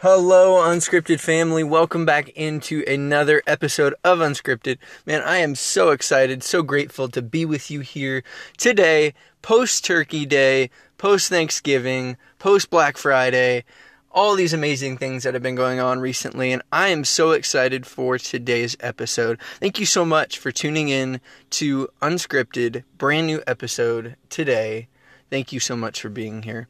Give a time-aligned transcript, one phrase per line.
[0.00, 1.64] Hello, Unscripted family.
[1.64, 4.76] Welcome back into another episode of Unscripted.
[5.06, 8.22] Man, I am so excited, so grateful to be with you here
[8.58, 13.64] today, post Turkey Day, post Thanksgiving, post Black Friday,
[14.10, 16.52] all these amazing things that have been going on recently.
[16.52, 19.40] And I am so excited for today's episode.
[19.60, 21.22] Thank you so much for tuning in
[21.52, 24.88] to Unscripted, brand new episode today.
[25.30, 26.68] Thank you so much for being here.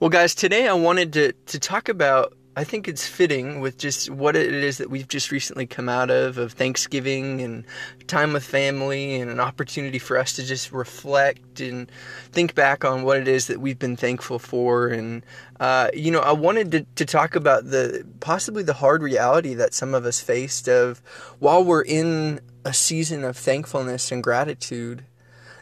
[0.00, 4.08] Well, guys, today I wanted to, to talk about I think it's fitting with just
[4.08, 7.66] what it is that we've just recently come out of, of Thanksgiving and
[8.06, 11.92] time with family, and an opportunity for us to just reflect and
[12.32, 14.88] think back on what it is that we've been thankful for.
[14.88, 15.22] And,
[15.60, 19.74] uh, you know, I wanted to, to talk about the possibly the hard reality that
[19.74, 21.02] some of us faced of
[21.38, 25.04] while we're in a season of thankfulness and gratitude,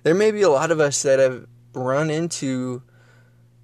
[0.05, 2.83] there may be a lot of us that have run into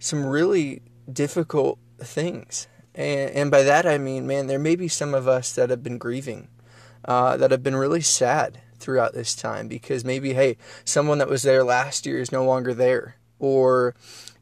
[0.00, 0.82] some really
[1.12, 5.52] difficult things and, and by that I mean, man, there may be some of us
[5.54, 6.48] that have been grieving,
[7.04, 11.42] uh, that have been really sad throughout this time because maybe, hey, someone that was
[11.42, 13.16] there last year is no longer there.
[13.38, 13.94] Or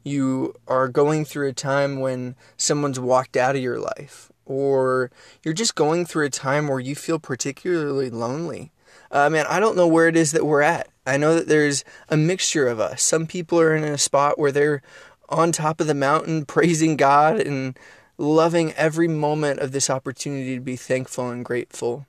[0.03, 4.31] you are going through a time when someone's walked out of your life.
[4.45, 5.11] Or
[5.43, 8.71] you're just going through a time where you feel particularly lonely.
[9.11, 10.89] Uh, man, I don't know where it is that we're at.
[11.05, 13.01] I know that there's a mixture of us.
[13.03, 14.81] Some people are in a spot where they're
[15.27, 17.77] on top of the mountain praising God and
[18.19, 22.05] loving every moment of this opportunity to be thankful and grateful.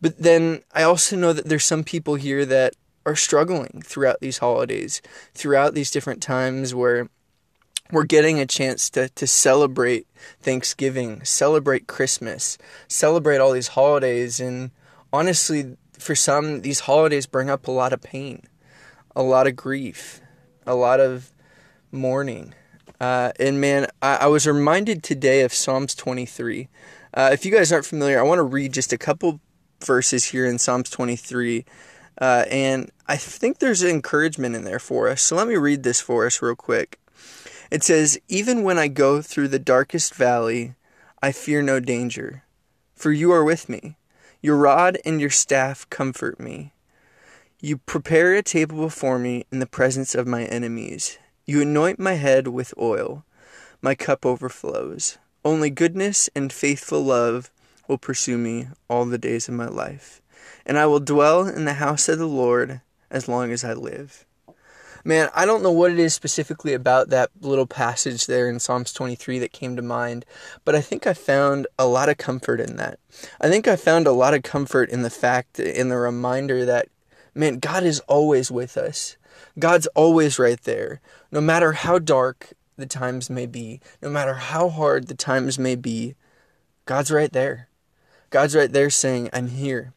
[0.00, 4.38] But then I also know that there's some people here that are struggling throughout these
[4.38, 5.02] holidays,
[5.34, 7.08] throughout these different times where
[7.90, 10.06] we're getting a chance to, to celebrate
[10.40, 12.56] Thanksgiving, celebrate Christmas,
[12.86, 14.38] celebrate all these holidays.
[14.38, 14.70] And
[15.12, 18.44] honestly, for some, these holidays bring up a lot of pain,
[19.16, 20.20] a lot of grief,
[20.64, 21.32] a lot of
[21.90, 22.54] mourning.
[23.00, 26.68] Uh, and man, I, I, was reminded today of Psalms 23.
[27.14, 29.40] Uh, if you guys aren't familiar, I want to read just a couple
[29.82, 31.64] verses here in Psalms 23.
[32.20, 35.22] Uh, and I think there's encouragement in there for us.
[35.22, 37.00] So let me read this for us real quick.
[37.70, 40.74] It says, Even when I go through the darkest valley,
[41.22, 42.44] I fear no danger,
[42.94, 43.96] for you are with me.
[44.42, 46.72] Your rod and your staff comfort me.
[47.60, 51.18] You prepare a table before me in the presence of my enemies.
[51.46, 53.24] You anoint my head with oil,
[53.82, 55.18] my cup overflows.
[55.44, 57.50] Only goodness and faithful love
[57.88, 60.20] will pursue me all the days of my life,
[60.66, 64.26] and I will dwell in the house of the Lord as long as I live.
[65.02, 68.92] Man, I don't know what it is specifically about that little passage there in Psalms
[68.92, 70.26] 23 that came to mind,
[70.64, 72.98] but I think I found a lot of comfort in that.
[73.40, 76.88] I think I found a lot of comfort in the fact, in the reminder that,
[77.34, 79.16] man, God is always with us.
[79.58, 81.00] God's always right there.
[81.30, 85.76] No matter how dark the times may be, no matter how hard the times may
[85.76, 86.14] be,
[86.86, 87.68] God's right there.
[88.30, 89.92] God's right there saying, I'm here.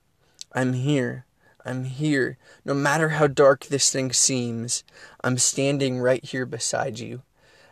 [0.53, 1.25] I'm here.
[1.65, 2.37] I'm here.
[2.65, 4.83] No matter how dark this thing seems,
[5.23, 7.21] I'm standing right here beside you.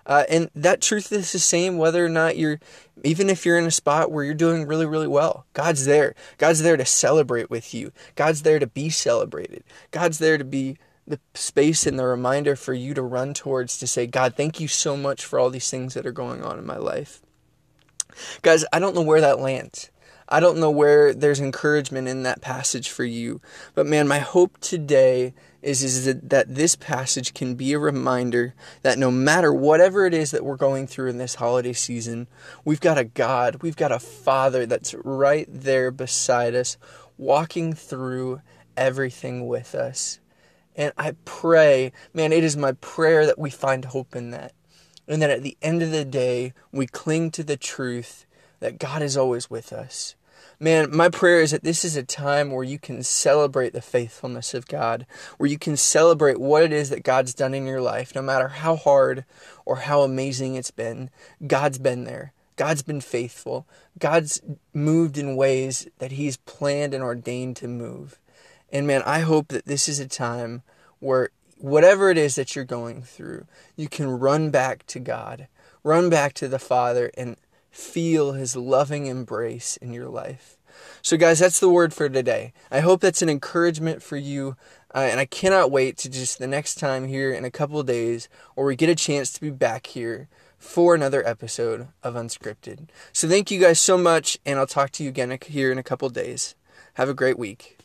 [0.05, 2.59] Uh, and that truth is the same whether or not you're,
[3.03, 5.45] even if you're in a spot where you're doing really, really well.
[5.53, 6.15] God's there.
[6.37, 7.91] God's there to celebrate with you.
[8.15, 9.63] God's there to be celebrated.
[9.91, 10.77] God's there to be
[11.11, 14.67] the space and the reminder for you to run towards to say, God, thank you
[14.67, 17.21] so much for all these things that are going on in my life.
[18.41, 19.91] Guys, I don't know where that lands.
[20.27, 23.41] I don't know where there's encouragement in that passage for you.
[23.75, 28.55] But man, my hope today is, is that, that this passage can be a reminder
[28.81, 32.27] that no matter whatever it is that we're going through in this holiday season,
[32.63, 36.77] we've got a God, we've got a Father that's right there beside us,
[37.17, 38.41] walking through
[38.77, 40.20] everything with us.
[40.75, 44.53] And I pray, man, it is my prayer that we find hope in that.
[45.07, 48.25] And that at the end of the day, we cling to the truth
[48.59, 50.15] that God is always with us.
[50.59, 54.53] Man, my prayer is that this is a time where you can celebrate the faithfulness
[54.53, 55.07] of God,
[55.37, 58.47] where you can celebrate what it is that God's done in your life, no matter
[58.47, 59.25] how hard
[59.65, 61.09] or how amazing it's been.
[61.47, 62.31] God's been there.
[62.57, 63.67] God's been faithful.
[63.97, 64.39] God's
[64.71, 68.19] moved in ways that He's planned and ordained to move.
[68.71, 70.63] And man, I hope that this is a time
[70.99, 73.45] where whatever it is that you're going through,
[73.75, 75.47] you can run back to God,
[75.83, 77.37] run back to the Father, and
[77.69, 80.57] feel His loving embrace in your life.
[81.01, 82.53] So, guys, that's the word for today.
[82.69, 84.55] I hope that's an encouragement for you.
[84.93, 88.27] Uh, and I cannot wait to just the next time here in a couple days,
[88.55, 90.27] or we get a chance to be back here
[90.57, 92.87] for another episode of Unscripted.
[93.13, 95.83] So, thank you guys so much, and I'll talk to you again here in a
[95.83, 96.55] couple days.
[96.95, 97.77] Have a great week.